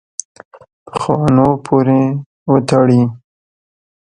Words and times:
پخوانو 0.87 1.49
پورې 1.65 2.01
وتړي. 2.51 3.01